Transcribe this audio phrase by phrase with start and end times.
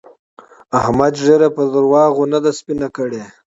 [0.79, 3.23] احمد ږيره په درواغو نه ده سپينه کړې.